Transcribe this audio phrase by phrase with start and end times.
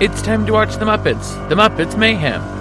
[0.00, 1.48] It's time to watch The Muppets.
[1.48, 2.53] The Muppets Mayhem.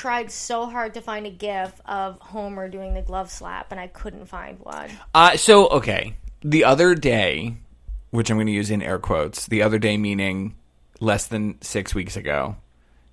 [0.00, 3.86] Tried so hard to find a gif of Homer doing the glove slap and I
[3.86, 4.88] couldn't find one.
[5.14, 7.56] Uh, so okay, the other day,
[8.08, 10.54] which I'm going to use in air quotes, the other day meaning
[11.00, 12.56] less than six weeks ago,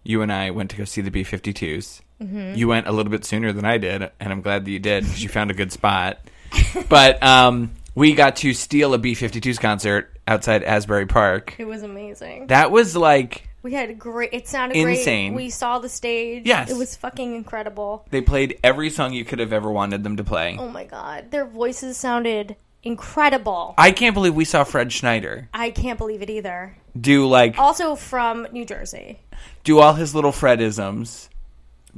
[0.03, 1.99] you and I went to go see the B-52s.
[2.21, 2.53] Mm-hmm.
[2.55, 5.03] You went a little bit sooner than I did, and I'm glad that you did
[5.03, 6.21] because you found a good spot.
[6.89, 11.55] but um, we got to steal a B-52s concert outside Asbury Park.
[11.57, 12.47] It was amazing.
[12.47, 15.33] That was like We had a great it sounded Insane.
[15.33, 15.43] great.
[15.43, 16.43] We saw the stage.
[16.45, 16.71] Yes.
[16.71, 18.05] It was fucking incredible.
[18.11, 20.55] they played every song you could have ever wanted them to play.
[20.57, 21.31] Oh my god.
[21.31, 23.73] Their voices sounded incredible.
[23.77, 26.77] I can't believe we saw Fred Schneider I can't believe it either.
[26.97, 29.19] do like Also from New Jersey.
[29.65, 31.27] do all his little Fredisms.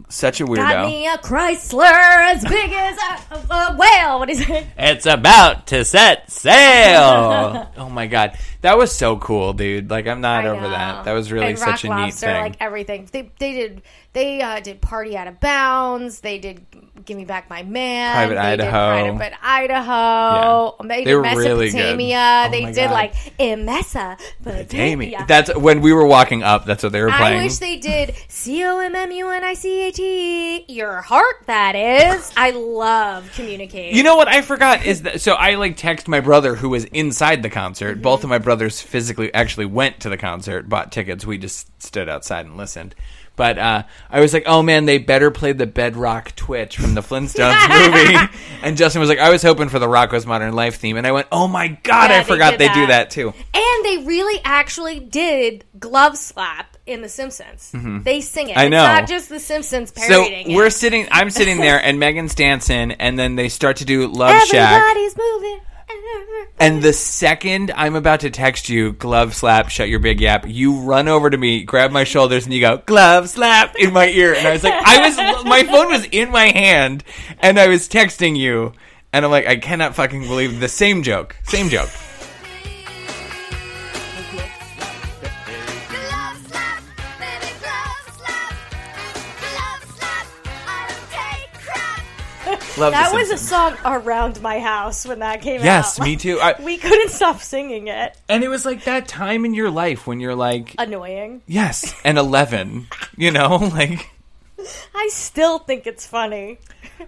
[0.09, 0.57] Such a weirdo.
[0.57, 4.19] Got me a Chrysler as big as a, a, a whale.
[4.19, 4.67] What is it?
[4.77, 7.69] It's about to set sail.
[7.77, 9.89] oh my god, that was so cool, dude.
[9.89, 10.69] Like I'm not I over know.
[10.69, 11.05] that.
[11.05, 12.41] That was really and such Rock a neat thing.
[12.41, 13.81] Like everything, they they did
[14.13, 16.21] they uh, did Party Out of Bounds.
[16.21, 16.65] They did
[17.09, 18.13] Give Me Back My Man.
[18.13, 19.03] Private they Idaho.
[19.03, 20.75] Did Private Idaho.
[20.83, 21.99] They They did were really good.
[21.99, 22.91] Oh they did God.
[22.91, 25.25] like in Mesopotamia.
[25.27, 26.65] That's when we were walking up.
[26.65, 27.39] That's what they were playing.
[27.39, 30.65] I wish they did C O M M U N I C A T.
[30.67, 32.31] Your heart, that is.
[32.37, 33.97] I love communicating.
[33.97, 36.83] you know what I forgot is that so I like text my brother who was
[36.85, 37.93] inside the concert.
[37.93, 38.03] Mm-hmm.
[38.03, 41.25] Both of my brothers physically actually went to the concert, bought tickets.
[41.25, 42.93] We just stood outside and listened.
[43.39, 46.99] But uh, I was like, "Oh man, they better play the Bedrock Twitch from the
[46.99, 50.97] Flintstones movie." And Justin was like, "I was hoping for the Rocko's Modern Life theme,"
[50.97, 52.87] and I went, "Oh my god, Yeah, I they forgot did they do that.
[52.87, 57.71] that too." And they really actually did glove slap in The Simpsons.
[58.03, 58.57] They sing it.
[58.57, 58.59] Mm-hmm.
[58.59, 58.83] I know.
[58.83, 60.71] It's not just The Simpsons So parodying we're it.
[60.73, 61.07] sitting.
[61.09, 64.81] I'm sitting there, and Megan's dancing, and then they start to do Love Shack.
[64.81, 65.59] Everybody's moving.
[66.59, 70.81] And the second I'm about to text you, glove slap, shut your big yap, you
[70.81, 74.33] run over to me, grab my shoulders, and you go, glove slap in my ear.
[74.33, 77.03] And I was like, I was, my phone was in my hand,
[77.39, 78.73] and I was texting you.
[79.13, 81.35] And I'm like, I cannot fucking believe the same joke.
[81.43, 81.89] Same joke.
[92.79, 96.05] Love That was a song around my house when that came Yes, out.
[96.05, 96.39] Yes, me too.
[96.41, 98.17] I, We couldn't stop singing it.
[98.29, 101.41] and it was like that time in your life when you're like, Annoying.
[101.47, 103.57] yes, and 11, you know?
[103.73, 104.09] Like,
[104.93, 106.59] I still think it's funny.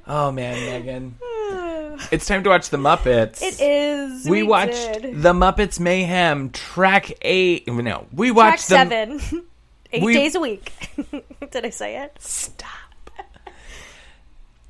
[0.07, 1.15] oh man, Megan.
[2.11, 3.41] It's time to watch The Muppets.
[3.41, 4.25] It is.
[4.27, 4.71] we, watched
[5.01, 5.21] did.
[5.21, 7.67] The Muppets Mayhem track eight.
[7.67, 9.21] No, we Track watched the seven.
[9.91, 10.71] Eight We- days a week.
[11.51, 12.15] Did I say it?
[12.19, 12.69] Stop.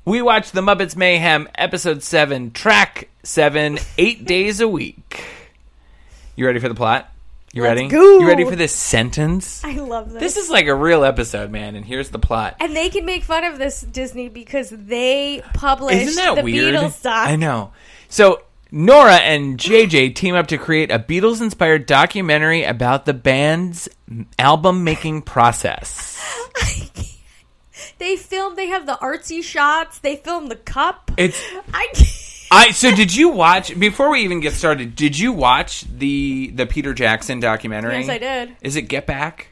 [0.04, 5.24] We watch The Muppets Mayhem episode seven, track seven, eight days a week.
[6.34, 7.08] You ready for the plot?
[7.52, 7.88] You Let's ready?
[7.88, 8.18] go.
[8.18, 9.62] You ready for this sentence?
[9.62, 10.20] I love this.
[10.20, 11.76] This is like a real episode, man.
[11.76, 12.56] And here's the plot.
[12.60, 16.74] and they can make fun of this Disney because they published Isn't that the weird?
[16.74, 17.28] Beatles doc.
[17.28, 17.72] I know.
[18.08, 18.42] So
[18.72, 23.86] Nora and JJ team up to create a Beatles-inspired documentary about the band's
[24.38, 26.18] album-making process.
[28.02, 28.58] They filmed.
[28.58, 30.00] They have the artsy shots.
[30.00, 31.12] They filmed the cup.
[31.16, 31.40] It's
[31.72, 31.86] I.
[32.50, 34.96] I so did you watch before we even get started?
[34.96, 38.00] Did you watch the the Peter Jackson documentary?
[38.00, 38.56] Yes, I did.
[38.60, 39.50] Is it Get Back?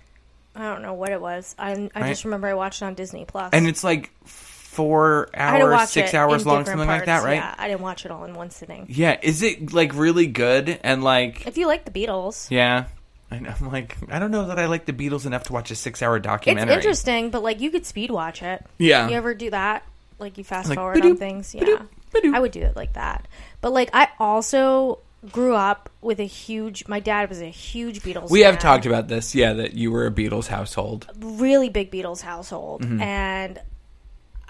[0.57, 1.55] I don't know what it was.
[1.61, 3.51] I, I just remember I watched it on Disney Plus.
[3.53, 7.35] And it's like four I had to hours, six hours long, something like that, right?
[7.35, 8.87] Yeah, I didn't watch it all in one sitting.
[8.89, 9.17] Yeah.
[9.23, 12.87] Is it like really good and like If you like the Beatles, yeah?
[13.37, 15.75] And I'm like, I don't know that I like the Beatles enough to watch a
[15.77, 16.75] six hour documentary.
[16.75, 17.31] it's interesting.
[17.31, 18.65] But like, you could speed watch it.
[18.79, 19.09] Yeah.
[19.09, 19.85] You ever do that?
[20.19, 21.55] Like you fast Like, forward on things?
[21.55, 21.65] Yeah.
[21.65, 22.35] ba-doop, ba-doop.
[22.35, 23.29] I would do it like that.
[23.61, 24.99] But like, I also
[25.31, 26.89] grew up with a huge.
[26.89, 28.31] My dad was a huge Beatles.
[28.31, 31.07] We have talked about this, yeah, that you were a Beatles household.
[31.21, 33.01] really big Beatles household, Mm-hmm.
[33.01, 33.61] and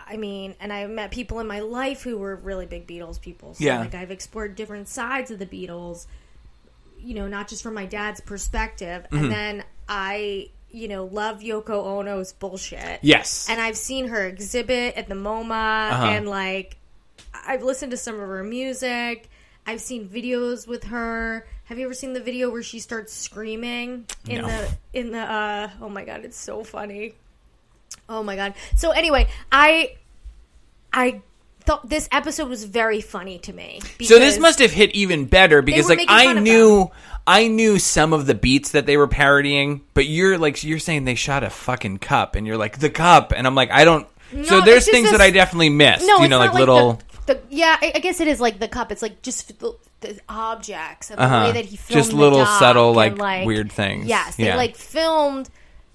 [0.07, 3.55] I mean, and I met people in my life who were really big Beatles people.
[3.55, 3.79] So, Yeah.
[3.81, 6.07] like I've explored different sides of the Beatles,
[7.03, 9.17] you know, not just from my dad's perspective, Mm-hmm.
[9.25, 13.01] and then I you know, love Yoko Ono's bullshit.
[13.03, 13.49] Yes.
[13.51, 16.05] And I've seen her exhibit at the MoMA, Uh-huh.
[16.07, 16.77] and like,
[17.35, 19.29] I've listened to some of her music.
[19.67, 21.45] I've seen videos with her.
[21.65, 24.47] Have you ever seen the video where she starts screaming in No.
[24.47, 25.19] the in the?
[25.21, 27.15] uh Oh my god, it's so funny.
[28.09, 28.55] Oh my god.
[28.77, 29.97] So anyway, I
[30.93, 31.21] I
[31.71, 33.81] thought this episode was very funny to me.
[34.03, 36.91] So this must have hit even better because were like making I fun of knew
[37.27, 41.05] I knew some of the beats that they were parodying, but you're like you're saying
[41.05, 44.07] they shot a fucking cup and you're like the cup and I'm like I don't
[44.33, 46.53] So No, there's just things this- that I definitely missed, No, you it's know, not
[46.55, 47.77] like little the, the yeah.
[47.81, 48.91] I, I guess it is like the cup.
[48.91, 51.41] It's like just the, the objects and Uh-huh.
[51.41, 54.07] the way that he filmed Just the little subtle, and, like, weird things.
[54.07, 54.57] Yes, they Yeah.
[54.57, 55.49] like filmed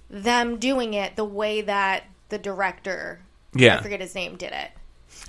[0.09, 3.19] them doing it the way that the director,
[3.53, 3.77] Yeah.
[3.79, 4.69] I forget his name, did it.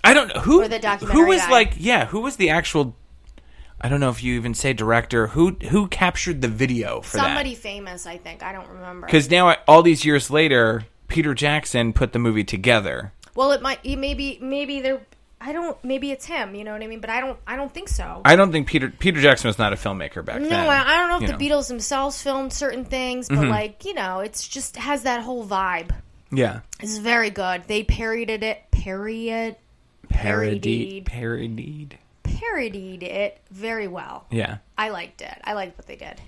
[0.07, 1.51] I don't know who Or the documentary who was guy.
[1.51, 2.97] like yeah, who was the actual
[3.81, 7.55] I don't know if you even say director who who captured the video for Somebody
[7.55, 7.63] that.
[7.63, 8.43] famous, I think.
[8.43, 9.07] I don't remember.
[9.07, 13.13] Cuz now all these years later Peter Jackson put the movie together.
[13.35, 15.01] well, it might maybe maybe they're.
[15.39, 15.77] I don't.
[15.85, 16.55] Maybe it's him.
[16.55, 17.01] You know what I mean?
[17.01, 17.39] But I don't.
[17.47, 18.23] I don't think so.
[18.25, 20.67] I don't think Peter Peter Jackson was not a filmmaker back No, then.
[20.67, 21.39] I, I don't know if you the know.
[21.39, 21.53] Mm-hmm.
[21.53, 25.91] Beatles themselves filmed certain things, but like you know, it's just has that whole vibe.
[26.33, 26.61] Yeah.
[26.81, 27.65] It's very good.
[27.69, 29.57] They parodied it, parodied,
[30.09, 31.07] Parodied.
[31.07, 31.99] Parodied.
[32.25, 33.03] Parodied.
[33.03, 34.27] it very well.
[34.31, 34.59] Yeah.
[34.77, 35.41] I liked it.
[35.45, 36.21] I liked what they did.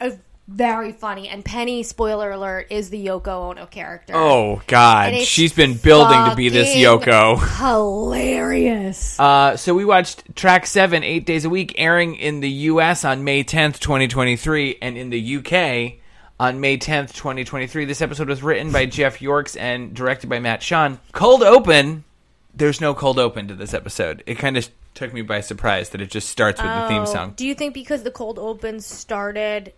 [0.00, 0.18] It was
[0.48, 1.28] very funny.
[1.28, 4.14] And Penny, spoiler alert, is the Yoko Ono character.
[4.16, 7.38] Oh God, she's been building to be this Yoko.
[7.58, 9.18] Hilarious.
[9.18, 13.04] Uh, so we watched track seven, eight days a week, airing in the U.S.
[13.04, 16.00] on May 10th, 2023, and in the U.K.
[16.40, 17.84] on May 10th, 2023.
[17.84, 20.98] This episode was written by Jeff Yorks and directed by Matt Sohn.
[21.12, 22.04] Cold open.
[22.54, 24.22] There's no cold open to this episode.
[24.26, 27.06] It kind of took me by surprise that it just starts with the theme Oh,
[27.06, 27.32] song.
[27.36, 29.72] Do you think because the cold open started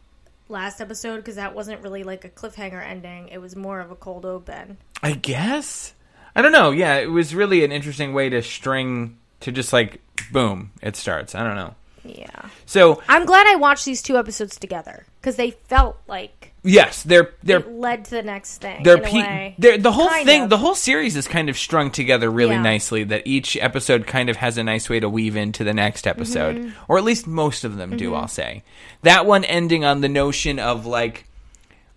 [0.48, 3.94] last episode, because that wasn't really like a cliffhanger ending, it was more of a
[3.96, 4.78] cold open?
[5.02, 5.94] I guess.
[6.34, 6.70] I don't know.
[6.72, 10.00] Yeah, it was really an interesting way to string to just like
[10.32, 11.34] boom, it starts.
[11.34, 11.74] I don't know.
[12.04, 12.48] Yeah.
[12.66, 17.30] So I'm glad I watched these two episodes together because they felt like yes, they're
[17.42, 18.82] they're it led to the next thing.
[18.82, 20.50] they're, pe- they're the whole Kind thing of.
[20.50, 22.62] the whole series is kind of strung together really Yeah.
[22.62, 26.06] nicely that each episode kind of has a nice way to weave into the next
[26.06, 26.70] episode Mm-hmm.
[26.88, 28.62] or at least most of them do i'll say
[29.02, 31.26] that one ending on the notion of like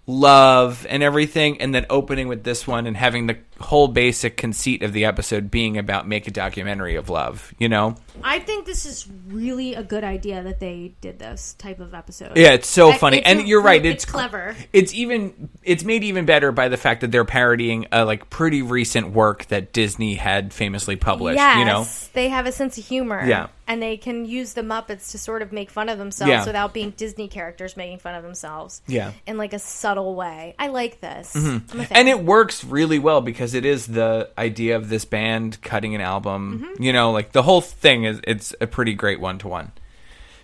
[0.09, 4.81] love and everything and then opening with this one and having the whole basic conceit
[4.81, 7.93] of the episode being about make a documentary of love you know
[8.23, 12.35] I think this is really a good idea that they did this type of episode.
[12.35, 13.85] Yeah, it's so I- funny, it's and a- you're right.
[13.85, 14.55] it's It's clever.
[14.73, 18.63] It's even it's made even better by the fact that they're parodying a like pretty
[18.63, 21.37] recent work that Disney had famously published.
[21.37, 23.23] Yes, You know, they have a sense of humor.
[23.23, 23.47] Yeah.
[23.67, 26.45] And they can use the Muppets to sort of make fun of themselves Yeah.
[26.45, 28.81] without being Disney characters making fun of themselves.
[28.87, 29.11] Yeah.
[29.25, 30.55] in like a subtle way.
[30.57, 31.33] I like this.
[31.33, 31.63] Fan.
[31.91, 36.01] and it works really well because it is the idea of this band cutting an
[36.01, 36.63] album.
[36.65, 36.81] Mm-hmm.
[36.83, 39.71] You know, like the whole thing is it's a pretty great one to one.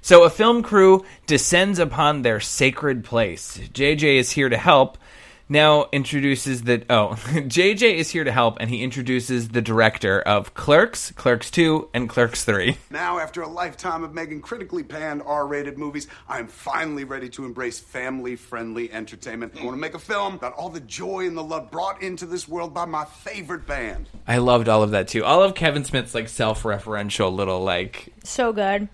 [0.02, 3.58] So a film crew descends upon their sacred place.
[3.74, 4.98] JJ is here to help.
[5.54, 10.56] Now introduces the oh JJ is here to help, and he introduces the director of
[10.56, 12.76] Clerks, Clerks Two, and Clerks Three.
[12.90, 17.46] Now, after a lifetime of making critically panned R rated movies, I'm finally ready to
[17.46, 19.54] embrace family friendly entertainment.
[19.60, 22.26] I want to make a film about all the joy and the love brought into
[22.26, 24.10] this world by my favorite band.
[24.28, 25.24] I loved all of that too.
[25.24, 28.90] All of Kevin Smith's like self-referential little like so good.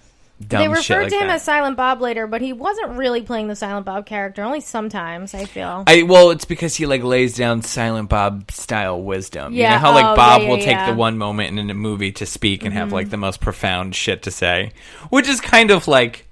[0.46, 1.36] Dumb they referred like to him that.
[1.36, 4.42] as Silent Bob later, but he wasn't really playing the Silent Bob character.
[4.42, 5.84] Only sometimes, I feel.
[5.88, 9.54] I well, it's because he like lays down Silent Bob style wisdom.
[9.54, 10.78] you Yeah, know how like oh, Bob yeah, will yeah, take.
[10.78, 10.92] Mm-hmm.
[10.92, 14.24] the one moment in a movie to speak and have like the most profound shit
[14.24, 14.72] to say,
[15.10, 16.26] which is kind of like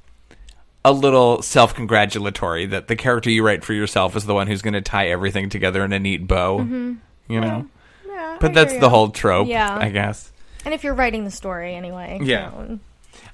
[0.85, 4.73] a little self-congratulatory that the character you write for yourself is the one who's going
[4.73, 6.59] to tie everything together in a neat bow.
[6.59, 7.67] You know,
[8.07, 9.75] Yeah, but I that's the whole trope, Yeah.
[9.77, 10.31] I guess.
[10.63, 12.19] And if you're writing the story anyway.
[12.23, 12.51] Yeah.
[12.51, 12.79] so-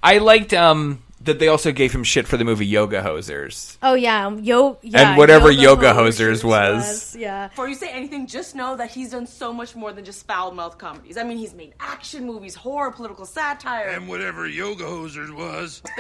[0.04, 3.78] I liked um that they also gave him shit for the movie Yoga Hosers.
[3.82, 7.16] Oh yeah, yo, yeah, And whatever Yoga Hosers was.
[7.16, 7.48] Yeah.
[7.48, 10.52] Before you say anything, just know that he's done so much more than just foul
[10.52, 11.18] mouth comedies.
[11.18, 13.88] I mean, he's made action movies, horror, political satire.
[13.88, 15.82] And whatever Yoga Hosers was.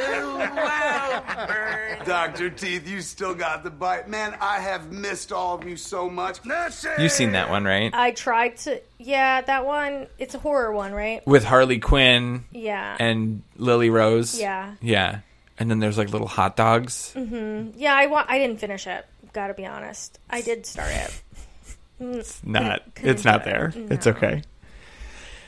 [0.53, 1.99] Wow.
[2.05, 2.49] Dr.
[2.49, 4.07] Teeth, you still got the bite.
[4.07, 6.39] Man, I have missed all of you so much.
[6.99, 7.93] You've seen that one, right?
[7.93, 8.81] I tried to.
[9.03, 10.07] Yeah, that one.
[10.17, 11.25] It's a horror one, right?
[11.27, 12.95] With Harley Quinn Yeah.
[12.99, 14.39] and Lily Rose.
[14.39, 14.75] Yeah.
[14.81, 15.19] Yeah.
[15.59, 17.13] And then there's like little hot dogs.
[17.15, 19.05] yeah, I wa- I didn't finish it.
[19.33, 20.19] Got to be honest.
[20.29, 22.33] I did start it.
[22.43, 22.95] Not.
[22.95, 23.53] couldn't It's not do it.
[23.53, 23.73] there.
[23.91, 24.41] It's okay.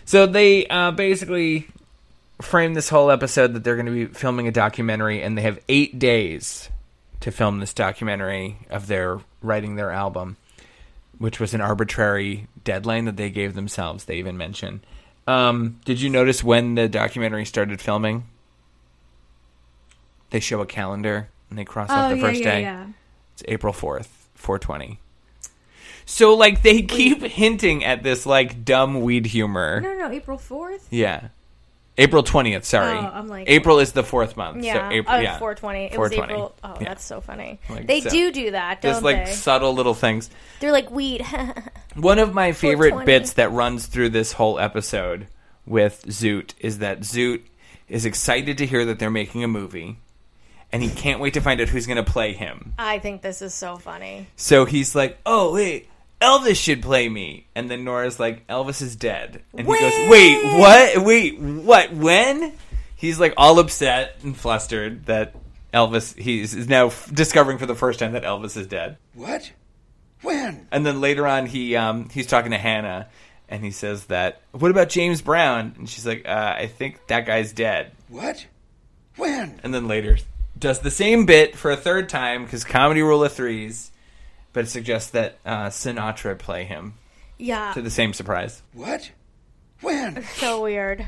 [0.05, 1.67] So they uh, basically
[2.41, 5.59] frame this whole episode that they're going to be filming a documentary, and they have
[5.69, 6.69] eight days
[7.21, 10.37] to film this documentary of their writing their album,
[11.17, 14.05] which was an arbitrary deadline that they gave themselves.
[14.05, 14.83] They even mention.
[15.27, 18.25] Um, did you notice when the documentary started filming?
[20.29, 22.61] They show a calendar and they cross off Oh the yeah, first yeah, day.
[22.61, 22.87] yeah.
[23.33, 24.99] It's April 4th, 420.
[26.05, 29.81] So, like, they keep hinting at this, like, dumb weed humor.
[29.81, 30.87] No, no, April fourth.
[30.91, 31.29] Yeah.
[31.97, 32.97] April 20th, sorry.
[32.97, 34.63] Oh, I'm like- April is the fourth month.
[34.63, 35.37] Yeah, So, April, oh, yeah.
[35.39, 35.85] 420.
[35.85, 36.53] It was April.
[36.63, 36.89] Oh, Yeah.
[36.89, 37.59] that's so funny.
[37.69, 38.93] Like, they so- do do that, don't they?
[38.93, 40.29] Just, like, subtle little things.
[40.59, 41.25] They're like weed.
[41.95, 45.27] One of my favorite bits that runs through this whole episode
[45.65, 47.41] with Zoot is that Zoot
[47.87, 49.97] is excited to hear that they're making a movie,
[50.73, 52.73] and he can't wait to find out who's going to play him.
[52.77, 54.27] I think this is so funny.
[54.35, 55.87] So he's like, "Oh wait,
[56.21, 60.43] Elvis should play me," and then Nora's like, "Elvis is dead," and he goes, "Wait,
[60.57, 61.05] what?
[61.05, 61.93] Wait, what?
[61.93, 62.53] When?"
[62.95, 65.35] He's like all upset and flustered that
[65.73, 68.97] Elvis he's is now f- discovering for the first time that Elvis is dead.
[69.13, 69.51] What?
[70.21, 70.67] When?
[70.71, 73.07] And then later on, he um, he's talking to Hannah,
[73.49, 77.25] and he says that, "What about James Brown?" And she's like, uh, "I think that
[77.25, 78.45] guy's dead." What?
[79.17, 79.59] When?
[79.63, 80.17] And then later
[80.57, 83.91] does the same bit for a third time because comedy rule of threes,
[84.55, 86.95] but it suggests that uh, Sinatra play him
[87.37, 88.63] Yeah, to the same surprise.
[88.73, 89.11] What?
[89.81, 90.23] When?
[90.37, 91.05] so weird,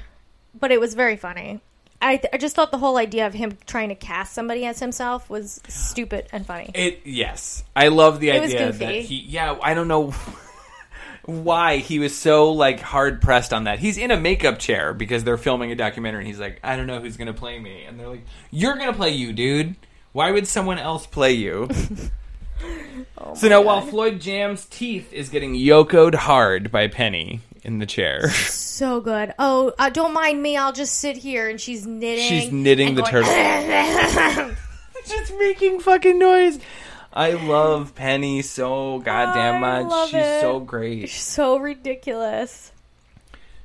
[0.59, 1.61] but it was very funny.
[1.99, 4.79] I th- I just thought the whole idea of him trying to cast somebody as
[4.79, 6.69] himself was stupid and funny.
[6.75, 8.85] It yes, I love the It was idea goofy.
[8.85, 9.15] that he.
[9.21, 10.11] Yeah, I don't know
[11.25, 13.79] why he was so like hard pressed on that.
[13.79, 16.85] He's in a makeup chair because they're filming a documentary, and he's like, I don't
[16.85, 19.75] know who's gonna play me, and they're like, You're gonna play you, dude.
[20.11, 21.67] Why would someone else play you?
[23.19, 27.85] Oh so now, while Floyd Jam's teeth is getting yokoed hard by Penny in the
[27.85, 29.33] chair, So good.
[29.39, 30.55] Oh, uh, don't mind me.
[30.55, 31.49] I'll just sit here.
[31.49, 32.23] And she's knitting.
[32.27, 34.55] she's knitting and the going, turtle.
[35.05, 36.59] just making fucking noise.
[37.11, 39.89] I love Penny so goddamn I much.
[39.89, 40.41] love She's it.
[40.41, 41.09] so great.
[41.09, 42.71] She's so ridiculous.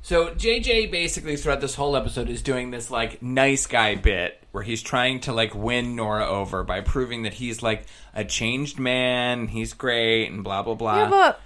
[0.00, 4.62] So JJ basically throughout this whole episode is doing this like nice guy bit where
[4.62, 9.49] he's trying to like win Nora over by proving that he's like a changed man,
[9.49, 10.97] he's great and blah blah blah.
[10.97, 11.40] Yeah, but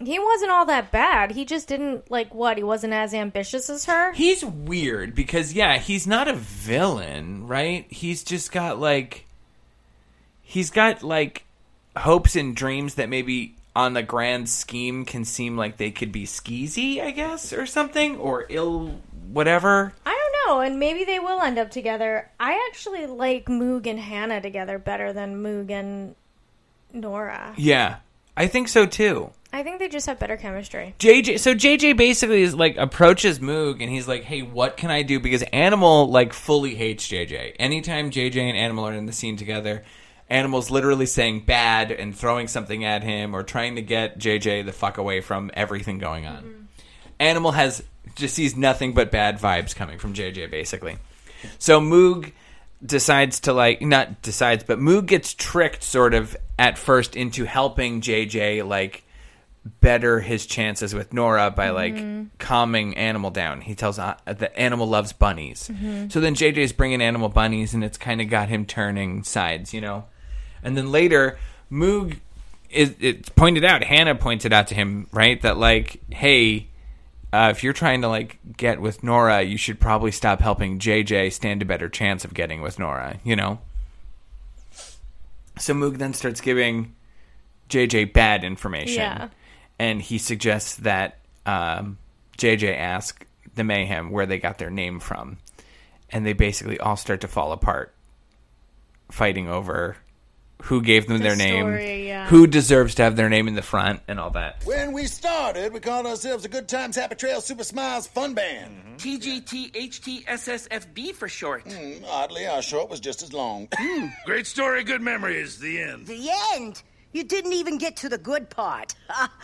[0.00, 1.30] he wasn't all that bad.
[1.30, 2.56] He just didn't like what?
[2.56, 4.12] He wasn't as ambitious as her.
[4.12, 7.86] He's weird because yeah, he's not a villain, right?
[7.88, 9.26] He's just got like
[10.42, 11.44] he's got like
[11.96, 16.26] hopes and dreams that maybe on the grand scheme can seem like they could be
[16.26, 19.94] skeezy, I guess, or something, or ill whatever.
[20.04, 20.21] I
[20.52, 22.30] know, and maybe they will end up together.
[22.38, 26.14] I actually like Moog and Hannah together better than Moog and
[26.92, 27.54] Nora.
[27.56, 27.96] Yeah.
[28.36, 29.30] I think so too.
[29.52, 30.94] I think they just have better chemistry.
[30.98, 35.02] JJ so JJ basically is like approaches Moog and he's like, "Hey, what can I
[35.02, 37.56] do?" Because Animal like fully hates JJ.
[37.58, 39.84] Anytime JJ and Animal are in the scene together,
[40.30, 44.72] Animal's literally saying bad and throwing something at him or trying to get JJ the
[44.72, 46.42] fuck away from everything going on.
[46.42, 46.62] Mm-hmm.
[47.20, 47.82] Animal has
[48.14, 50.98] just sees nothing but bad vibes coming from JJ basically.
[51.58, 52.32] So Moog
[52.84, 58.00] decides to like not decides, but Moog gets tricked sort of at first into helping
[58.00, 59.04] JJ like
[59.80, 61.94] better his chances with Nora by like
[62.38, 63.60] calming Animal down.
[63.60, 65.70] He tells uh, that Animal loves bunnies.
[66.08, 69.80] So then JJ's bringing Animal bunnies, and it's kind of got him turning sides, you
[69.80, 70.04] know.
[70.64, 71.38] And then later,
[71.70, 72.18] Moog
[72.70, 73.84] is it's pointed out.
[73.84, 75.40] Hannah points it out to him, right?
[75.42, 76.68] That like, hey.
[77.32, 81.32] Uh, if you're trying to like get with Nora, you should probably stop helping JJ
[81.32, 83.18] stand a better chance of getting with Nora.
[83.24, 83.58] You know.
[85.58, 86.94] So Moog then starts giving
[87.68, 89.28] JJ bad information, Yeah.
[89.78, 91.98] and he suggests that um,
[92.38, 95.38] JJ ask the Mayhem where they got their name from,
[96.10, 97.94] and they basically all start to fall apart,
[99.10, 99.96] fighting over
[100.62, 102.26] who gave them The their name, yeah.
[102.28, 104.62] who deserves to have their name in the front, and all that.
[104.64, 108.98] When we started, we called ourselves the Good Times Happy Trail Super Smiles Fun Band.
[108.98, 111.62] TGTHTSSFB for short.
[111.70, 113.68] Hmm, Oddly, our short was just as long.
[114.24, 115.58] Great story, good memories.
[115.58, 116.06] The end.
[116.06, 116.82] The end?
[117.12, 118.94] You didn't even get to the good part.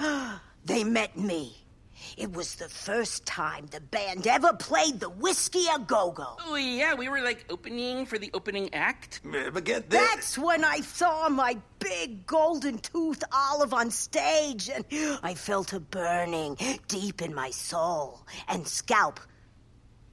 [0.64, 1.56] they met me.
[2.16, 6.36] It was the first time the band ever played the Whiskey a Go Go.
[6.46, 9.20] Oh, yeah, we were like opening for the opening act.
[9.26, 10.00] Uh, but get this.
[10.00, 14.84] That's when I saw my big golden tooth olive on stage, and
[15.22, 16.56] I felt a burning
[16.88, 19.20] deep in my soul and scalp.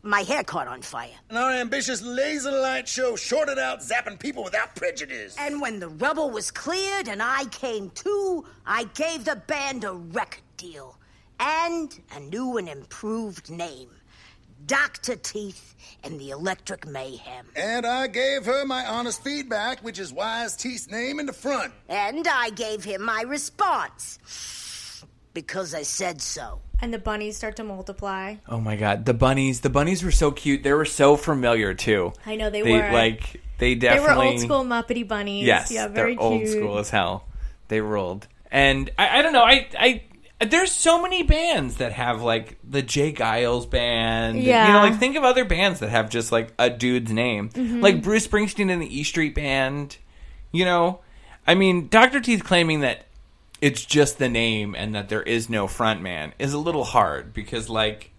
[0.03, 1.09] My hair caught on fire.
[1.29, 5.35] And our ambitious laser light show shorted out zapping people without prejudice.
[5.39, 9.93] And when the rubble was cleared and I came to, I gave the band a
[9.93, 10.99] record deal
[11.39, 13.89] and a new and improved name
[14.65, 15.15] Dr.
[15.15, 17.45] Teeth and the Electric Mayhem.
[17.55, 21.73] And I gave her my honest feedback, which is Wise Teeth's name in the front.
[21.87, 25.03] And I gave him my response.
[25.33, 26.61] Because I said so.
[26.81, 28.35] And the bunnies start to multiply.
[28.47, 29.61] Oh my god, the bunnies!
[29.61, 30.63] The bunnies were so cute.
[30.63, 32.13] They were so familiar too.
[32.25, 32.91] I know they, They were.
[32.91, 35.45] like they they definitely were old school Muppety bunnies.
[35.45, 37.25] Yes, yeah, very they're old school as hell.
[37.69, 38.27] They ruled.
[38.51, 39.43] And I, I don't know.
[39.43, 40.03] I, I
[40.39, 43.13] there's so many bands that have like the J.
[43.13, 44.37] Geils band.
[44.37, 44.73] You Yeah.
[44.73, 47.81] know, like think of other bands that have just like a dude's name, Mhm.
[47.81, 49.97] like Bruce Springsteen and the E Street Band.
[50.51, 50.99] You know,
[51.47, 53.05] I mean, Doctor Teeth claiming that
[53.61, 57.33] it's just the name and that there is no front man is a little hard
[57.33, 58.11] because like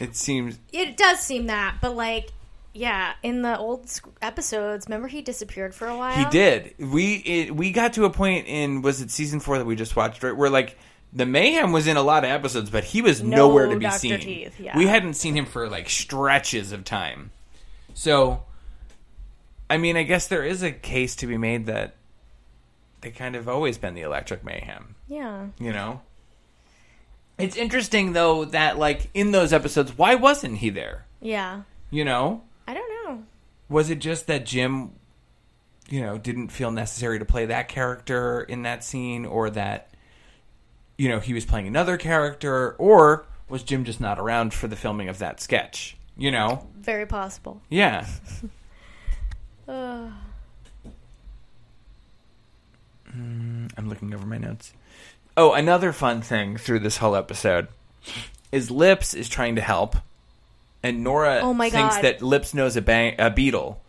[0.00, 2.30] it seems It does seem that, but like,
[2.72, 3.88] yeah, in the old
[4.20, 6.16] episodes, remember he disappeared for a while.
[6.16, 6.74] He did.
[6.80, 9.94] We it, we got to a point in was it season four that we just
[9.94, 10.76] watched right where like
[11.14, 13.84] the mayhem was in a lot of episodes, but he was No nowhere to be
[13.84, 13.98] Dr.
[13.98, 14.20] seen.
[14.20, 14.76] Teeth, yeah.
[14.76, 17.30] We hadn't seen him for like stretches of time.
[17.94, 18.42] So,
[19.70, 21.94] I mean, I guess there is a case to be made that
[23.00, 24.96] they kind of always been the Electric Mayhem.
[25.06, 25.46] Yeah.
[25.58, 26.00] You know.
[27.38, 31.06] It's interesting though that like in those episodes, why wasn't he there?
[31.20, 31.62] Yeah.
[31.90, 32.42] You know.
[32.66, 33.24] I don't know.
[33.68, 34.92] Was it just that Jim,
[35.88, 39.90] you know, didn't feel necessary to play that character in that scene, or that,
[40.98, 44.76] you know, he was playing another character, or was Jim just not around for the
[44.76, 45.96] filming of that sketch?
[46.16, 46.66] You know?
[46.76, 47.60] Very possible.
[47.68, 48.06] Yeah.
[53.16, 54.72] Mm, I'm looking over my notes.
[55.36, 57.68] Oh, another fun thing through this whole episode
[58.52, 59.96] is Lips is trying to help,
[60.82, 62.04] and Nora Oh my thinks God.
[62.04, 63.80] that Lips knows a, bang- a beetle.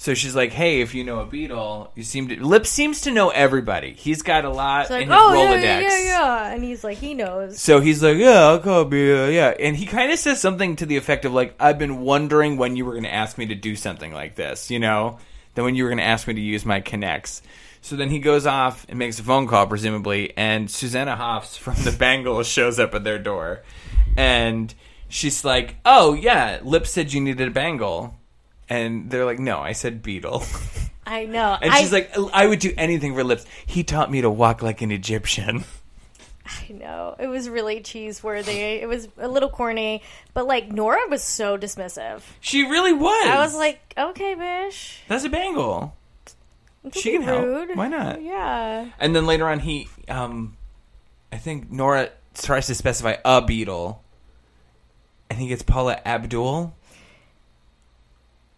[0.00, 3.10] So she's like, "Hey, if you know a beetle, you seem to." Lips seems to
[3.10, 3.94] know everybody.
[3.94, 5.62] He's got a lot like, in his oh Rolodex.
[5.62, 7.60] yeah, yeah, yeah, and he's like, he knows.
[7.60, 10.76] So he's like, "Yeah, I'll call be uh, yeah," and he kind of says something
[10.76, 13.46] to the effect of like, "I've been wondering when you were going to ask me
[13.46, 15.18] to do something like this, you know,
[15.56, 17.42] then when you were going to ask me to use my connects."
[17.80, 21.74] So then he goes off and makes a phone call, presumably, and Susanna Hoffs from
[21.82, 23.62] the Bangles shows up at their door,
[24.16, 24.72] and
[25.08, 28.14] she's like, "Oh yeah, Lip said you needed a bangle,"
[28.68, 30.42] and they're like, "No, I said beetle."
[31.06, 31.56] I know.
[31.60, 33.46] And I, she's like, "I would do anything for Lips.
[33.66, 35.64] He taught me to walk like an Egyptian."
[36.46, 37.14] I know.
[37.18, 38.52] It was really cheese worthy.
[38.58, 42.22] It was a little corny, but like Nora was so dismissive.
[42.40, 43.28] She really was.
[43.28, 45.00] I was like, okay, bish.
[45.08, 45.94] That's a bangle.
[46.84, 47.44] Don't She can help.
[47.44, 47.76] rude.
[47.76, 48.22] Why not?
[48.22, 48.88] Yeah.
[48.98, 50.56] And then later on, he, um,
[51.30, 54.02] I think Nora tries to specify a beetle,
[55.28, 56.74] and he gets Paula Abdul,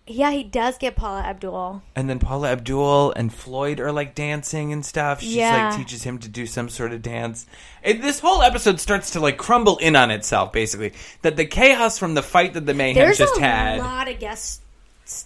[0.06, 1.82] Yeah, he does get Paula Abdul.
[1.94, 5.20] and then Paula Abdul and Floyd are like dancing and stuff.
[5.20, 5.68] She's Yeah.
[5.68, 7.46] like teaches him to do some sort of dance.
[7.84, 10.94] And this whole episode starts to like crumble in on itself, basically.
[11.22, 13.78] That the chaos from the fight that the mayhem There's just a had.
[13.78, 14.60] lot of guests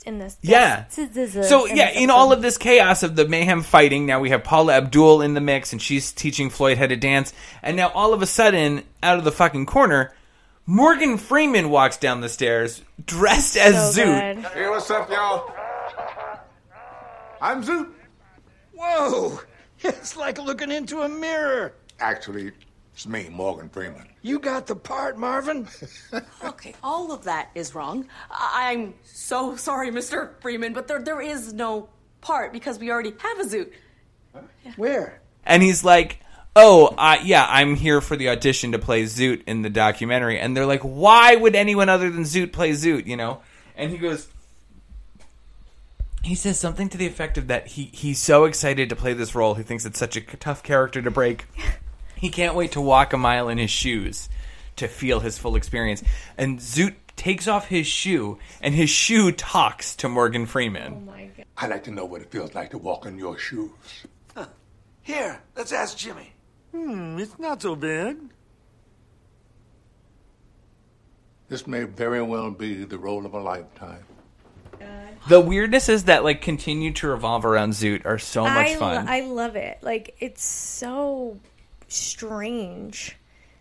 [0.05, 0.37] in this.
[0.43, 0.85] Yeah.
[0.95, 2.37] guests So yeah, this in all episode.
[2.37, 5.73] of this chaos of the mayhem fighting, now we have Paula Abdul in the mix,
[5.73, 7.33] and she's teaching Floyd how to dance.
[7.63, 10.13] And now all of a sudden, out of the fucking corner,
[10.67, 14.43] Morgan Freeman walks down the stairs dressed as Zoot.
[14.53, 15.53] Hey, what's up, y'all?
[17.41, 17.91] I'm Zoot.
[18.73, 19.41] Whoa!
[19.87, 21.75] It's like looking into a mirror.
[22.01, 22.53] Actually,
[22.95, 24.09] it's me, Morgan Freeman.
[24.23, 25.69] You got the part, Marvin.
[26.45, 28.07] Okay, all of that is wrong.
[28.31, 30.31] I- I'm so sorry, Mr.
[30.41, 31.91] Freeman, but there there is no
[32.23, 33.73] part because we already have a zoot.
[34.77, 35.21] Where?
[35.45, 36.21] And he's like,
[36.57, 40.57] "Oh, uh, yeah, I'm here for the audition to play Zoot in the documentary." And
[40.57, 43.41] they're like, "Why would anyone other than Zoot play Zoot?" You know?
[43.77, 44.29] And he goes,
[46.25, 49.35] he says something to the effect of that he he's so excited to play this
[49.35, 49.55] role.
[49.55, 51.47] He thinks it's such a tough character to break.
[52.17, 54.31] He can't wait to walk a mile in his shoes
[54.77, 56.03] to feel his full experience.
[56.39, 60.95] And Zoot takes off his shoe, and his shoe talks to Morgan Freeman.
[60.95, 61.45] Oh my God.
[61.59, 63.71] I'd like to know what it feels like to walk in your shoes.
[65.03, 66.33] Here, let's ask Jimmy.
[66.75, 68.17] Hmm, it's not so bad.
[71.49, 74.05] This may very well be the role of a lifetime.
[75.29, 79.07] The weirdnesses that like continue to revolve around Zoot are so much I, fun.
[79.07, 79.79] lo- I love it.
[79.83, 81.39] Like it's so
[81.89, 83.17] strange.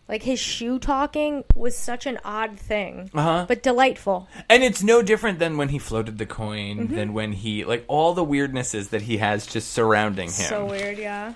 [0.09, 3.45] Like his shoe talking was such an odd thing, Uh-huh.
[3.47, 4.27] but delightful.
[4.49, 6.95] and it's no different than when he floated the coin, Mhm.
[6.95, 10.47] than when he like all the weirdnesses that he has just surrounding him.
[10.49, 11.33] So weird, yeah.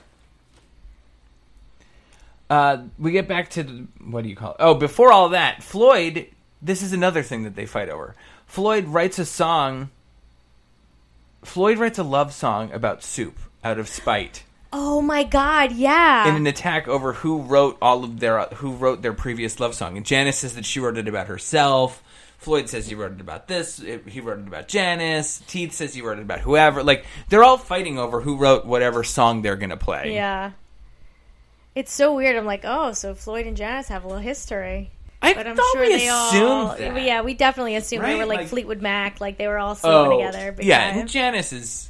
[2.49, 4.57] Uh, we get back to the, what do you call it?
[4.59, 6.27] Oh, before all that, Floyd.
[6.61, 8.15] This is another thing that they fight over.
[8.45, 9.89] Floyd writes a song.
[11.43, 14.43] Floyd writes a love song about soup out of spite.
[14.73, 16.27] Oh my god, yeah.
[16.27, 19.97] in an attack over who wrote all of their who wrote their previous love song.
[19.97, 22.03] And Janice says that she wrote it about herself.
[22.37, 23.77] Floyd says he wrote it about this.
[23.77, 25.41] He wrote it about Janice.
[25.47, 26.83] Teeth says he wrote it about whoever.
[26.83, 30.13] Like they're all fighting over who wrote whatever song they're gonna play.
[30.13, 30.51] Yeah.
[31.77, 32.35] It's so weird.
[32.35, 34.89] I'm like, oh, so Floyd and Janice have a little history.
[35.21, 36.29] I but I'm thought sure we they all.
[36.71, 37.03] assumed that.
[37.03, 39.95] Yeah, we definitely assumed they were like, Like- Fleetwood Mac, like they were all sleeping
[39.95, 40.55] Oh, together.
[40.59, 40.89] yeah.
[40.89, 40.99] time.
[41.01, 41.89] And Janice is.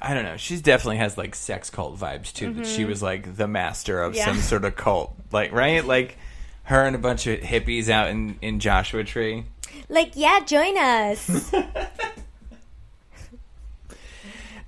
[0.00, 0.36] I don't know.
[0.36, 2.52] She definitely has like sex cult vibes too.
[2.52, 2.90] That she mm-hmm.
[2.90, 4.26] was like the master of Yeah.
[4.26, 6.16] some sort of cult, like right, like
[6.64, 9.46] her and a bunch of hippies out in in Joshua Tree.
[9.88, 11.52] Like, yeah, join us.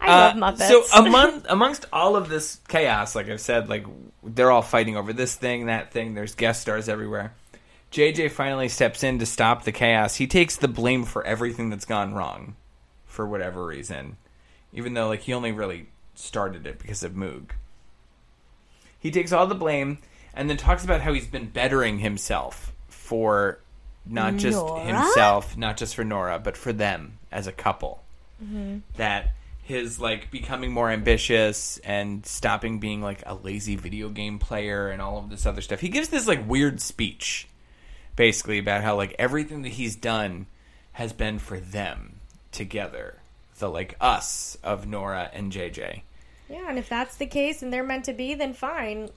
[0.01, 0.69] I Uh, love Muppets.
[0.69, 3.85] So among amongst all of this chaos, like I've said, like
[4.23, 6.15] they're all fighting over this thing, that thing.
[6.15, 7.33] There's guest stars everywhere.
[7.93, 10.17] JJ finally steps in to stop the chaos.
[10.17, 12.57] He takes the blame for everything that's gone wrong,
[13.07, 14.17] for whatever reason,
[14.73, 17.51] even though like he only really started it because of Moog.
[18.99, 19.99] He takes all the blame
[20.35, 23.59] and then talks about how he's been bettering himself for
[24.05, 24.81] not just Nora?
[24.81, 28.03] himself, not just for Nora, but for them as a couple
[28.45, 28.83] Mhm.
[28.97, 29.33] that
[29.67, 35.03] his like becoming more ambitious and stopping being like a lazy video game player and
[35.03, 35.81] all of this other stuff.
[35.81, 37.49] He gives this like weird speech
[38.15, 40.47] basically about how like everything that he's done
[40.93, 42.21] has been for them
[42.53, 43.19] together.
[43.59, 46.03] The like us of Nora and JJ.
[46.49, 49.09] Yeah, and if that's the case and they're meant to be, then fine.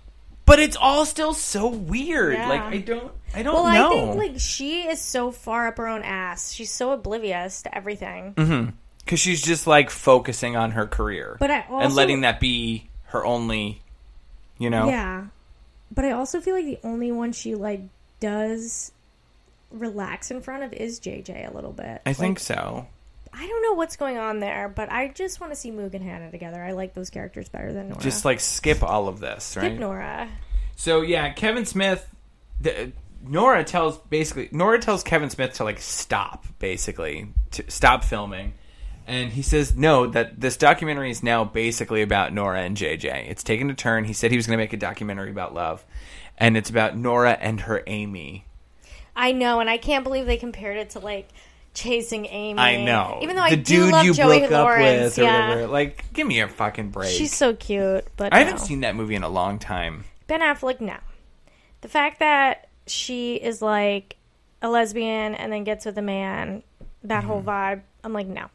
[0.47, 2.33] But it's all still so weird.
[2.33, 2.49] Yeah.
[2.49, 3.87] Like I don't I don't well, know.
[3.87, 6.51] I think like she is so far up her own ass.
[6.51, 8.33] She's so oblivious to everything.
[8.33, 8.73] Mhm.
[9.07, 11.37] Cuz she's just like focusing on her career.
[11.39, 13.81] But I and letting that be her only
[14.57, 14.87] you know.
[14.87, 15.25] Yeah,
[15.91, 17.81] but I also feel like the only one she like
[18.19, 18.91] does
[19.71, 22.01] relax in front of is JJ a little bit.
[22.05, 22.87] I think so.
[23.33, 26.03] I don't know what's going on there, but I just want to see Moog and
[26.03, 26.61] Hannah together.
[26.61, 28.01] I like those characters better than Nora.
[28.01, 29.79] Just like skip all of this, skip right?
[29.79, 30.29] Nora.
[30.75, 32.07] So yeah, Kevin Smith,
[32.59, 38.53] the, Nora tells basically Nora tells Kevin Smith to like stop, basically to stop filming,
[39.09, 40.07] and he says no.
[40.07, 43.29] That this documentary is now basically about Nora and JJ.
[43.29, 44.05] It's taken a turn.
[44.05, 45.83] He said he was going to make a documentary about love,
[46.37, 48.45] and it's about Nora and her Amy.
[49.15, 51.27] I know, and I can't believe they compared it to like
[51.73, 52.59] chasing Amy.
[52.59, 53.19] I know.
[53.21, 55.49] Even though I do dude love you Joey broke Lawrence, up with or yeah.
[55.49, 55.67] whatever.
[55.67, 57.09] Like, give me a fucking break.
[57.09, 60.05] She's so cute, but I haven't seen that movie in a long time.
[60.27, 60.97] Ben Affleck, no.
[61.81, 64.17] The fact that she is like
[64.61, 66.63] a lesbian and then gets with a man,
[67.03, 67.49] that whole Mm-hmm.
[67.49, 68.47] vibe, I'm like, no.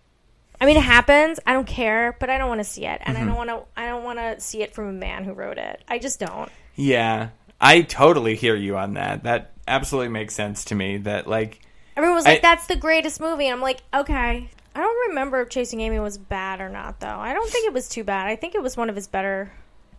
[0.61, 1.41] I mean, it happens.
[1.47, 3.21] I don't care, but I don't want to see it, and Mhm.
[3.23, 3.61] I don't want to.
[3.77, 5.83] I don't want to see it from a man who wrote it.
[5.89, 6.51] I just don't.
[6.77, 7.29] Yeah,
[7.61, 9.25] I totally hear you on that.
[9.25, 10.99] That absolutely makes sense to me.
[10.99, 11.61] That like
[11.97, 15.51] Everyone was like, "That's the greatest movie," and I'm like, "Okay." I don't remember if
[15.51, 17.07] Chasing Amy was bad or not, though.
[17.21, 18.27] I don't think it was too bad.
[18.27, 19.53] I think it was one of his better.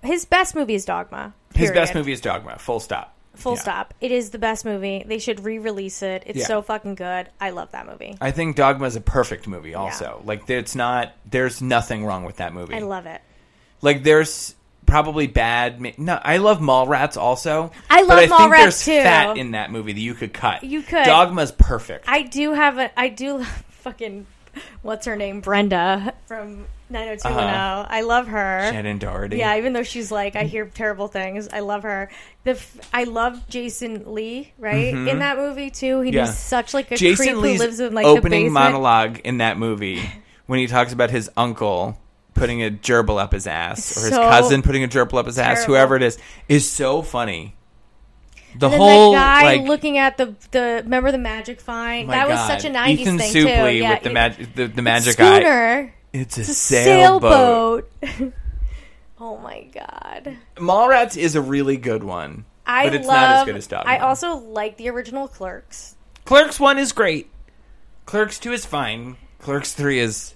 [0.04, 1.34] His best movie is Dogma.
[1.56, 2.58] his best movie is Dogma.
[2.60, 3.15] Full stop.
[3.36, 3.60] Full Yeah.
[3.62, 3.94] stop.
[4.02, 5.04] It is the best movie.
[5.06, 6.24] They should re-release it.
[6.26, 6.46] It's Yeah.
[6.46, 7.30] so fucking good.
[7.40, 8.16] I love that movie.
[8.22, 9.76] I think Dogma is a perfect movie.
[9.76, 11.14] Also, like it's not.
[11.30, 12.76] There's nothing wrong with that movie.
[12.76, 13.22] I love it.
[13.82, 15.98] like there's probably bad.
[16.00, 17.72] No, I love Mallrats also.
[17.90, 19.02] I love but I think Mallrats, there's too.
[19.02, 20.64] fat in that movie that you could cut.
[20.64, 21.06] You could.
[21.06, 22.06] Dogma's perfect.
[22.08, 22.98] I do have a.
[23.00, 23.48] I do love
[23.82, 24.28] fucking.
[24.82, 25.42] What's her name?
[25.42, 27.32] Brenda from 90210.
[27.44, 27.86] Uh-huh.
[27.90, 28.70] I love her.
[28.72, 29.38] Shannen Doherty.
[29.38, 31.48] Yeah, even though she's like, I hear terrible things.
[31.52, 32.10] I love her.
[32.44, 34.94] The f- I love Jason Lee, right?
[34.94, 35.08] Mhm.
[35.10, 36.02] In that movie too.
[36.02, 36.26] He's Yeah.
[36.26, 39.58] such like a Jason creep Lee's who lives in like the opening monologue in that
[39.58, 40.02] movie
[40.46, 41.98] when he talks about his uncle
[42.36, 45.40] putting a gerbil up his ass or his So cousin putting a gerbil up his
[45.40, 45.74] ass, terrible.
[45.76, 46.18] whoever it is,
[46.50, 47.56] is so funny.
[48.58, 52.10] The and then whole that guy like looking at the the remember the magic find
[52.10, 53.78] that was such a 90s Ethan thing Suplee too.
[53.78, 55.94] Yeah, with the magic the, the it's magic eye.
[56.14, 57.90] It's a, It's a sailboat.
[58.02, 58.34] sailboat.
[59.20, 60.38] oh my god.
[60.56, 63.92] Mallrats is a really good one, I but it's love, not as good as Dogma.
[63.92, 65.96] I also like the original Clerks.
[66.24, 67.30] Clerks one is great.
[68.06, 69.18] Clerks two is fine.
[69.40, 70.35] Clerks three is.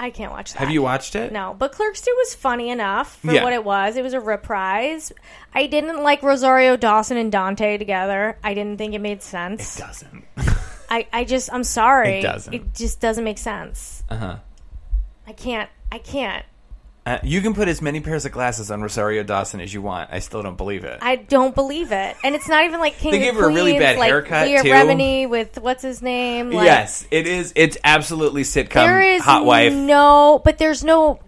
[0.00, 0.60] I can't watch that.
[0.60, 1.32] Have you watched it?
[1.32, 3.42] No, but Clerks 2 was funny enough for Yeah.
[3.42, 3.96] what it was.
[3.96, 5.12] It was a reprise.
[5.52, 8.38] I didn't like Rosario Dawson and Dante together.
[8.44, 9.76] I didn't think it made sense.
[9.76, 10.24] It doesn't.
[10.90, 12.20] I, I just, I'm sorry.
[12.20, 12.54] It doesn't.
[12.54, 14.04] It just doesn't make sense.
[14.08, 14.36] Uh huh.
[15.26, 16.46] I can't, I can't.
[17.08, 20.10] Uh, you can put as many pairs of glasses on Rosario Dawson as you want.
[20.12, 20.98] I still don't believe it.
[21.00, 22.16] I don't believe it.
[22.22, 24.46] And it's not even like King They gave her a really Queens, bad like haircut,
[24.46, 24.68] Leah too.
[24.68, 26.50] Remini with what's his name?
[26.50, 27.54] Like, yes, it is.
[27.56, 29.72] It's absolutely sitcom there is hot wife.
[29.72, 31.20] no, but there's no.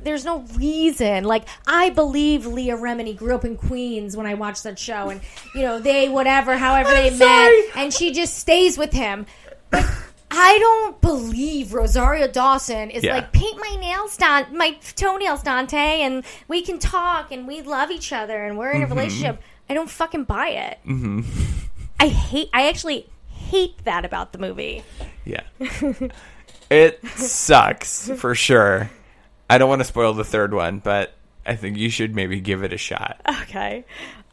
[0.00, 1.24] There's no reason.
[1.24, 5.20] Like I believe Leah Remini grew up in Queens when I watched that show, and
[5.56, 9.26] you know they whatever, however they met, and she just stays with him.
[9.70, 9.84] But
[10.38, 13.14] I don't believe Rosario Dawson is Yeah.
[13.14, 17.90] like paint my nails, Don, my toenails, Dante, and we can talk and we love
[17.90, 18.90] each other and we're in a Mhm.
[18.90, 19.42] relationship.
[19.70, 20.78] I don't fucking buy it.
[20.84, 21.22] hmm
[22.00, 22.50] I hate.
[22.52, 24.82] I actually hate that about the movie.
[25.24, 25.40] Yeah.
[26.70, 28.90] it sucks for sure.
[29.48, 31.14] I don't want to spoil the third one, but
[31.46, 33.20] I think you should maybe give it a shot.
[33.42, 33.84] Okay.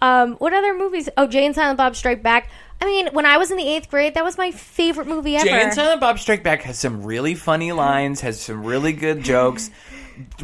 [0.03, 1.07] Um, what other movies?
[1.15, 2.49] Oh, Jay and Silent Bob Strike Back.
[2.81, 5.45] I mean, when I was in the eighth grade, that was my favorite movie ever.
[5.45, 9.23] Jay and Silent Bob Strike Back has some really funny lines, has some really good
[9.23, 9.71] jokes.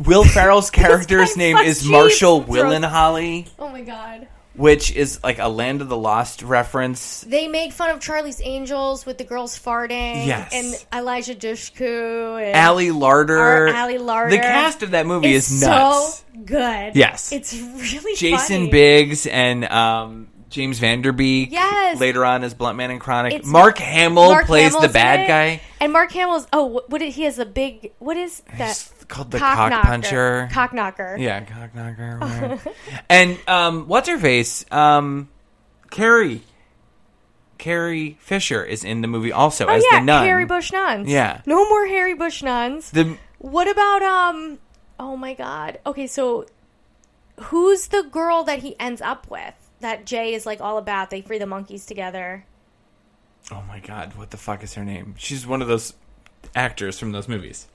[0.06, 2.42] Will Ferrell's character's name is Marshall.
[2.46, 4.30] Willenholly, oh my god.
[4.60, 7.22] Which is like a Land of the Lost reference.
[7.22, 10.26] They make fun of Charlie's Angels with the girls farting.
[10.28, 10.52] Yes.
[10.54, 12.44] And Eliza Dushku.
[12.44, 13.74] And Ali Larter.
[13.74, 14.32] Ali Larter.
[14.32, 16.18] The cast of that movie It's is nuts.
[16.18, 16.96] So good.
[16.98, 17.32] Yes.
[17.32, 18.70] It's really Jason funny.
[18.70, 21.52] Biggs and um, James Van Der Beek.
[21.52, 22.00] Yes.
[22.00, 23.34] Later on as Bluntman and Chronic.
[23.34, 25.28] It's- Mark Hamill Mark plays Hamill's the in bad it.
[25.28, 25.62] guy.
[25.80, 29.38] And Mark Hamill's oh what, is, he has a big what is that called the
[29.40, 29.88] Cock knocker.
[29.88, 30.50] puncher.
[30.52, 31.16] Cock knocker.
[31.20, 32.60] Yeah, cock knocker.
[33.10, 34.66] and um, what's her face?
[34.72, 35.30] Um,
[35.90, 36.42] Carrie.
[37.58, 40.26] Carrie Fisher is in the movie also Oh as yeah, the nun.
[40.26, 41.10] Harry Bush nuns.
[41.10, 41.42] Yeah.
[41.46, 42.90] No more Harry Bush nuns.
[42.92, 44.60] The What about um
[45.00, 45.80] oh my god.
[45.86, 46.46] Okay, so
[47.42, 49.54] who's the girl that he ends up with?
[49.82, 51.10] That Jay is like all about.
[51.10, 52.46] They free the monkeys together.
[53.52, 55.16] oh my god, what the fuck is her name?
[55.18, 55.94] She's one of those
[56.56, 57.68] actors from those movies.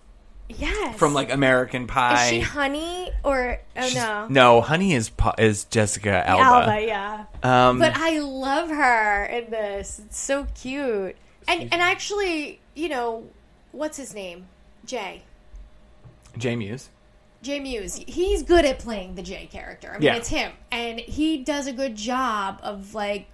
[0.49, 0.99] Yes.
[0.99, 2.25] From like American Pie.
[2.25, 4.27] Is she Honey or oh no.
[4.29, 6.71] no, Honey is is Jessica Alba.
[6.71, 7.25] Alba, yeah.
[7.43, 10.01] Um, but I love her in this.
[10.05, 11.17] It's so cute.
[11.49, 13.27] And and actually, you know,
[13.73, 14.47] what's his name?
[14.85, 15.23] Jay.
[16.37, 16.91] Jay Mewes.
[17.45, 17.97] Jay Mewes.
[18.07, 19.91] He's good at playing the Jay character.
[19.91, 20.17] I mean, Yeah.
[20.17, 23.27] it's him, and he does a good job of like.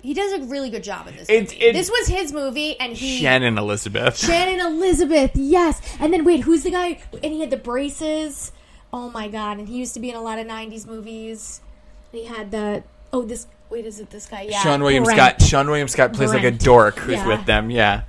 [0.00, 1.56] He does a really good job in this movie.
[1.56, 4.16] it- this was his movie, and he Shannon Elizabeth.
[4.24, 5.80] Shannon Elizabeth, yes.
[5.98, 7.00] And then wait, who's the guy?
[7.22, 8.52] And he had the braces.
[8.92, 9.58] Oh my god!
[9.58, 11.60] And he used to be in a lot of '90s movies.
[12.12, 14.42] And he had the oh this wait is it this guy?
[14.42, 15.18] Yeah, Sean William Brent.
[15.18, 15.38] Scott.
[15.40, 17.26] Seann William Scott plays like a dork who's Yeah.
[17.26, 17.70] with them.
[17.70, 18.02] Yeah,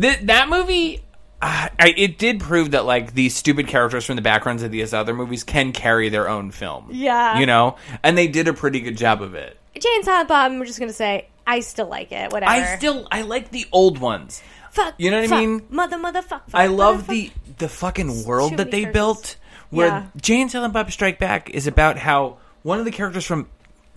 [0.00, 1.02] Th- that movie.
[1.44, 4.94] Uh, I, it did prove that like these stupid characters from the backgrounds of these
[4.94, 6.88] other movies can carry their own film.
[6.92, 7.38] Yeah.
[7.40, 9.58] you know, and they did a pretty good job of it.
[9.74, 10.52] And Silent Bob.
[10.52, 12.30] I'm just gonna say I still like it.
[12.30, 12.50] Whatever.
[12.52, 14.40] I still I like the old ones.
[14.70, 14.94] fuck.
[14.98, 15.62] you know what I mean?
[15.68, 16.48] Mother, mother, fuck.
[16.48, 17.08] fuck I love motherfuck.
[17.08, 18.92] the the fucking world that they characters.
[18.92, 19.36] built.
[19.70, 20.06] Where Yeah.
[20.20, 23.48] Jay and Silent Bob Strike Back is about how one of the characters from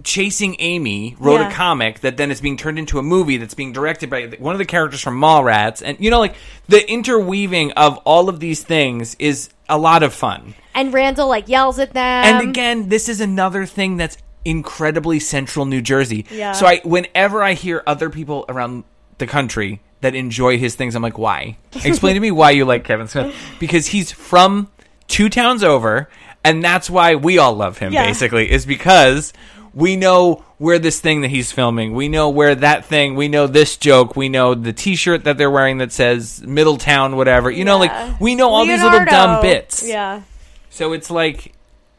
[0.03, 1.49] Chasing Amy wrote Yeah.
[1.49, 4.53] a comic that then is being turned into a movie that's being directed by one
[4.53, 6.35] of the characters from Mallrats, and you know, like
[6.67, 10.53] the interweaving of all of these things is a lot of fun.
[10.75, 12.03] And Randall like yells at them.
[12.25, 16.25] And again, this is another thing that's incredibly central New Jersey.
[16.29, 16.51] Yeah.
[16.51, 18.83] So I whenever I hear other people around
[19.17, 21.57] the country that enjoy his things, I'm like, why?
[21.83, 23.33] Explain to me why you like Kevin Smith.
[23.59, 24.69] Because he's from
[25.07, 26.09] two towns over,
[26.43, 28.05] and that's why we all love him, Yeah.
[28.05, 29.33] basically, is because
[29.75, 33.45] we know where this thing that he's filming, we know where that thing, we know
[33.45, 37.51] this joke, we know the t shirt that they're wearing that says Middletown, whatever.
[37.51, 39.85] You know, like we know all these little dumb bits.
[39.85, 40.21] Yeah.
[40.69, 41.53] So it's like,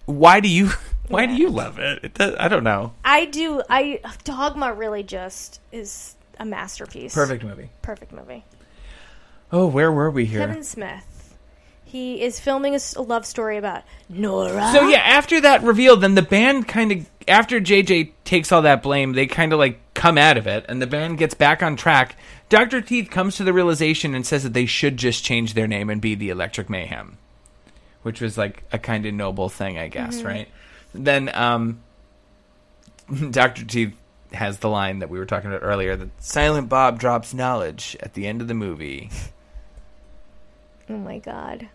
[0.06, 0.70] why do you
[1.08, 2.02] why do you love it?
[2.02, 2.94] it does, I don't know.
[3.04, 3.62] I do.
[3.68, 7.14] I Dogma really just is a masterpiece.
[7.14, 7.70] Perfect movie.
[7.82, 8.44] Perfect movie.
[9.52, 10.40] Oh, where were we here?
[10.40, 11.15] Kevin Smith.
[11.88, 14.70] He is filming a, s- a love story about Nora.
[14.72, 18.82] So yeah, after that reveal, then the band kind of after JJ takes all that
[18.82, 21.76] blame, they kind of like come out of it, and the band gets back on
[21.76, 22.16] track.
[22.48, 25.88] Doctor Teeth comes to the realization and says that they should just change their name
[25.90, 27.16] and be the Electric Mayhem,
[28.02, 30.24] which was like a kind of noble thing, I guess, Mhm.
[30.26, 30.48] right?
[30.92, 31.80] Then um,
[33.30, 33.94] Doctor Teeth
[34.32, 38.14] has the line that we were talking about earlier that Silent Bob drops knowledge at
[38.14, 39.08] the end of the movie.
[40.88, 41.68] Oh my god.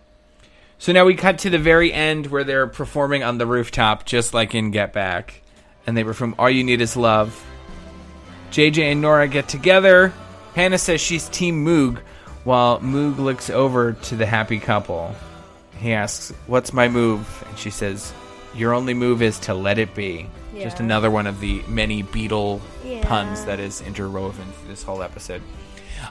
[0.81, 4.33] So now we cut to the very end where they're performing on the rooftop, just
[4.33, 5.43] like in Get Back.
[5.85, 7.39] And they perform All You Need Is Love.
[8.49, 10.11] JJ and Nora get together.
[10.55, 11.99] Hannah says she's Team Moog,
[12.45, 15.15] while Moog looks over to the happy couple.
[15.77, 17.45] He asks, What's my move?
[17.47, 18.11] And she says,
[18.55, 20.31] Your only move is to let it be.
[20.55, 23.05] Just another one of the many Beatle Yeah.
[23.05, 25.43] puns that is interwoven through this whole episode.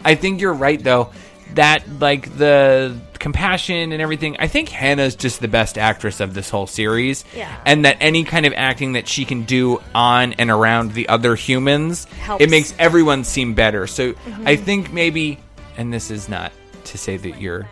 [0.04, 1.10] I think you're right though.
[1.54, 4.34] That like the compassion and everything.
[4.40, 7.24] I think Hannah's just the best actress of this whole series.
[7.36, 7.54] Yeah.
[7.64, 11.36] And that any kind of acting that she can do on and around the other
[11.36, 12.42] humans, Helps.
[12.42, 13.86] it makes everyone seem better.
[13.86, 14.48] So Mhm.
[14.48, 15.38] I think maybe,
[15.76, 16.50] and this is not
[16.86, 17.68] to say that your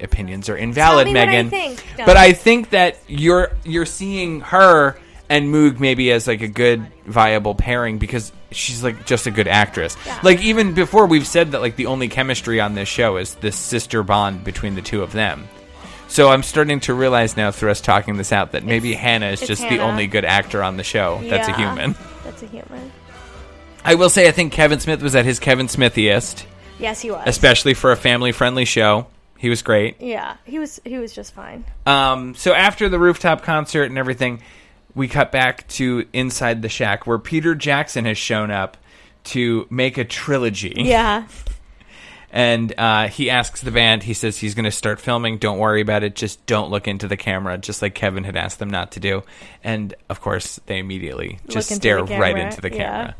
[0.00, 1.84] opinions are invalid, I Megan, think.
[1.98, 4.96] But I think that you're you're seeing her
[5.32, 9.48] and Moog maybe as like a good viable pairing because she's like just a good
[9.48, 9.96] actress.
[10.22, 13.56] Like even before we've said that like the only chemistry on this show is this
[13.56, 15.48] sister bond between the two of them.
[16.08, 19.40] So I'm starting to realize now through us talking this out that maybe Hannah is
[19.40, 21.94] it's just the only good actor on the show that's a human.
[22.24, 22.92] That's a human.
[23.86, 26.44] I will say, I think Kevin Smith was at his Kevin Smithiest,
[26.78, 27.22] Yes, he was.
[27.26, 29.06] especially for a family-friendly show.
[29.38, 30.00] He was great.
[30.00, 30.80] Yeah, he was.
[30.84, 31.64] He was just fine.
[31.84, 34.40] Um, so after the rooftop concert and everything,
[34.94, 38.76] we cut back to inside the shack where Peter Jackson has shown up
[39.24, 40.74] to make a trilogy.
[40.76, 41.26] Yeah.
[42.34, 45.36] And uh, he asks the band, he says he's going to start filming.
[45.36, 46.16] Don't worry about it.
[46.16, 49.22] Just don't look into the camera, just like Kevin had asked them not to do.
[49.62, 52.76] And of course, they immediately just stare right into the yeah.
[52.76, 53.16] camera.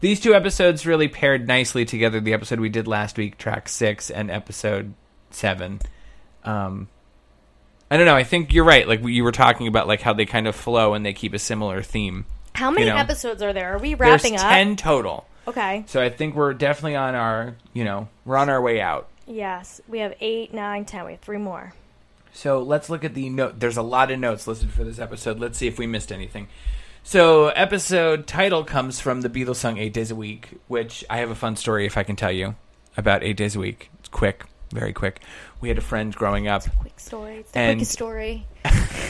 [0.00, 2.18] These two episodes really paired nicely together.
[2.18, 4.94] The episode we did last week, track six, and episode
[5.30, 5.80] seven.
[6.44, 6.88] Um,
[7.94, 8.16] I don't know.
[8.16, 8.88] I think you're right.
[8.88, 11.38] Like you were talking about, like how they kind of flow and they keep a
[11.38, 12.24] similar theme.
[12.52, 13.72] How many You know, episodes are there?
[13.76, 14.50] Are we wrapping There's up?
[14.50, 15.28] ten total.
[15.46, 15.84] Okay.
[15.86, 19.08] So I think we're definitely on our, you know, we're on our way out.
[19.28, 21.04] Yes, we have eight, nine, ten.
[21.04, 21.72] We have three more.
[22.32, 23.60] So let's look at the note.
[23.60, 25.38] There's a lot of notes listed for this episode.
[25.38, 26.48] Let's see if we missed anything.
[27.04, 31.30] So episode title comes from the Beatles song Eight Days a Week, which I have
[31.30, 32.56] a fun story if I can tell you
[32.96, 33.88] about Eight Days a Week.
[34.00, 35.20] It's quick, very quick.
[35.64, 36.64] We had a friend growing up.
[36.76, 37.36] Quick story.
[37.36, 38.46] It's the And- quickest story.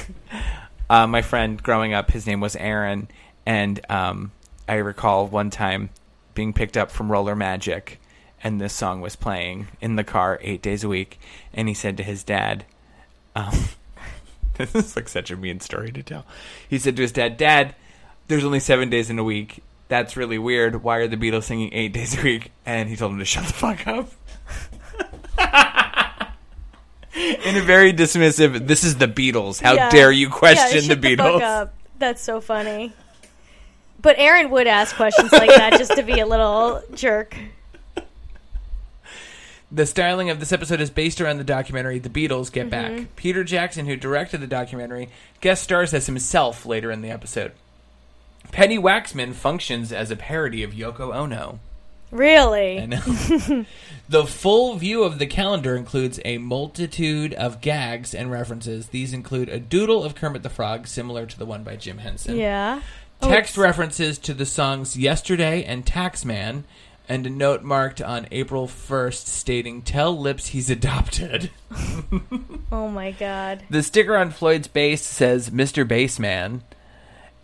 [0.88, 3.08] uh, my friend growing up, his name was Aaron,
[3.44, 4.30] and um,
[4.68, 5.90] I recall one time
[6.32, 8.00] being picked up from Roller Magic,
[8.40, 11.18] and this song was playing in the car eight days a week,
[11.52, 12.64] and he said to his dad,
[13.34, 13.52] um,
[14.56, 16.24] "This is like such a mean story to tell."
[16.70, 17.74] He said to his dad, "Dad,
[18.28, 19.60] there's only seven days in a week.
[19.88, 20.84] That's really weird.
[20.84, 23.44] Why are the Beatles singing eight days a week?" And he told him to shut
[23.44, 24.08] the fuck up.
[27.44, 29.60] In a very dismissive, this is the Beatles.
[29.60, 29.90] How Yeah.
[29.90, 31.40] dare you question Yeah, the Beatles?
[31.42, 31.74] up.
[31.98, 32.92] That's so funny.
[34.00, 37.36] But Aaron would ask questions like that just to be a little jerk.
[39.72, 42.70] The styling of this episode is based around the documentary The Beatles Get Mhm.
[42.70, 43.16] Back.
[43.16, 45.08] Peter Jackson, who directed the documentary,
[45.40, 47.52] guest stars as himself later in the episode.
[48.52, 51.58] Penny Waxman functions as a parody of Yoko Ono.
[52.14, 52.78] Really?
[52.80, 53.00] I know.
[54.08, 58.86] the full view of the calendar includes a multitude of gags and references.
[58.88, 62.36] These include a doodle of Kermit the Frog, similar to the one by Jim Henson.
[62.36, 62.82] Yeah.
[63.20, 66.62] Oh, Text it's- references to the songs Yesterday and Taxman,
[67.08, 71.50] and a note marked on April 1st stating, Tell Lips he's adopted.
[72.72, 73.62] Oh my god.
[73.70, 75.86] The sticker on Floyd's bass says Mr.
[75.86, 76.62] Bassman,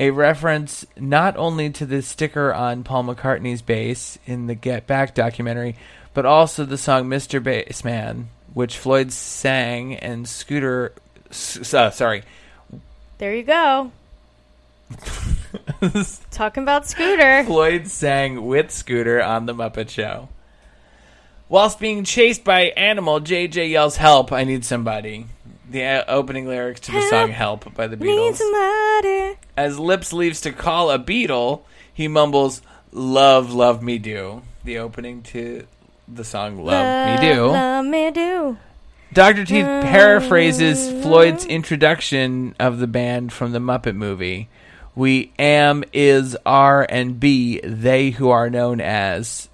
[0.00, 5.14] a reference not only to the sticker on Paul McCartney's bass in the Get Back
[5.14, 5.76] documentary,
[6.14, 7.40] but also the song Mr.
[7.40, 10.94] Bassman, which Floyd sang and Scooter.
[11.28, 12.22] Uh, sorry.
[13.18, 13.92] There you go.
[16.30, 17.44] Talking about Scooter.
[17.44, 20.30] Floyd sang with Scooter on The Muppet Show.
[21.50, 25.26] Whilst being chased by Animal, JJ yells, Help, I need somebody.
[25.70, 28.40] The uh, opening lyrics to the song Help by the Beatles.
[29.56, 34.42] As Lips leaves to call a beetle, he mumbles, Love, love me do.
[34.64, 35.68] The opening to
[36.08, 37.46] the song Love, Me Do.
[37.46, 38.58] Love me do.
[39.12, 39.44] Dr.
[39.44, 44.48] Teeth paraphrases Floyd's introduction of the band from the Muppet movie.
[44.96, 49.48] We am, is, are, and be they who are known as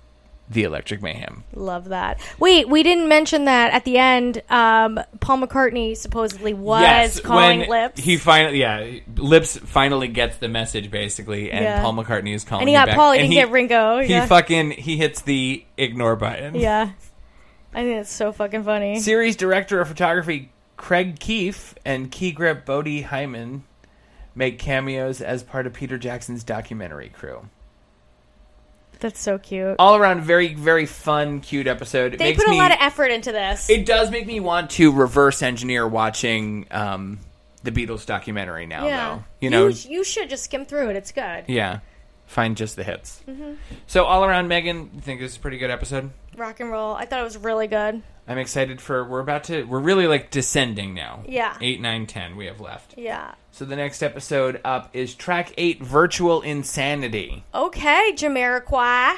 [0.49, 1.43] the Electric Mayhem.
[1.55, 2.21] Love that.
[2.39, 4.43] Wait, we didn't mention that at the end.
[4.49, 8.01] Um, Paul McCartney supposedly was calling when Lips.
[8.01, 11.83] He finally, yeah, Lips finally gets the message basically, and Yeah.
[11.83, 12.63] Paul McCartney is calling.
[12.63, 12.97] And he got back.
[12.97, 16.55] Paul, he And didn't get Ringo, He fucking he hits the ignore button.
[16.55, 16.91] yeah.
[17.75, 19.01] I think it's so fucking funny.
[19.01, 23.65] Series director of photography Craig Keefe and key grip Bodie Hyman
[24.35, 27.49] make cameos as part of Peter Jackson's documentary crew.
[29.01, 29.77] That's so cute.
[29.79, 32.15] All around, very very fun, cute episode.
[32.15, 33.69] It They makes put a me, lot of effort into this.
[33.71, 37.19] It does make me want to reverse engineer watching um,
[37.63, 38.87] the Beatles documentary now.
[38.87, 39.09] yeah.
[39.17, 40.97] Though you know, you, you should just skim through it.
[40.97, 41.45] It's good.
[41.49, 41.81] yeah,
[42.27, 43.23] find just the hits.
[43.29, 43.57] Mhm.
[43.87, 46.11] So all around, Megan, you think this is a pretty good episode?
[46.37, 46.95] Rock and roll.
[46.95, 48.03] I thought it was really good.
[48.29, 49.05] I'm excited for.
[49.05, 49.63] We're about to.
[49.63, 51.23] We're really like descending now.
[51.27, 51.57] Yeah.
[51.61, 52.37] Eight, nine, ten.
[52.37, 52.95] We have left.
[52.99, 53.33] Yeah.
[53.53, 57.45] So the next episode up is track eight, Virtual Insanity.
[57.55, 59.15] Okay, Jamiroquai.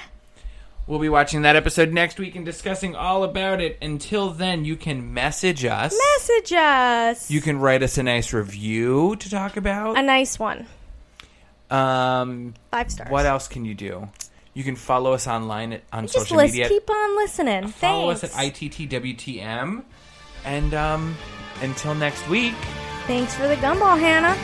[0.87, 3.77] We'll be watching that episode next week and discussing all about it.
[3.83, 5.94] Until then, you can message us.
[6.16, 7.31] Message us.
[7.31, 9.99] You can write us a nice review to talk about.
[9.99, 10.66] A nice one.
[11.71, 13.11] Um, Five stars.
[13.11, 14.09] What else can you do?
[14.55, 16.69] You can follow us online at, on Just social list, media.
[16.69, 17.69] keep on listening.
[17.69, 18.25] follow Thanks.
[18.25, 19.85] us at ITTWTM.
[20.45, 21.16] And um,
[21.61, 22.55] until next week.
[23.07, 24.37] Thanks for the gumball, Hannah.